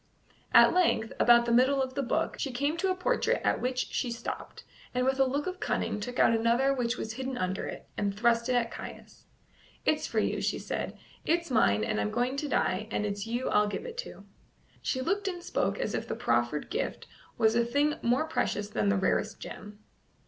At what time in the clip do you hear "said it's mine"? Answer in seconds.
10.57-11.83